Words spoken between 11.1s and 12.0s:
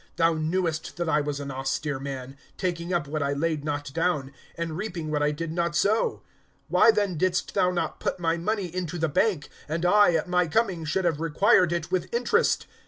required it